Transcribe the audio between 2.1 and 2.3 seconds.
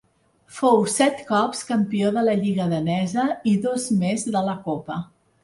de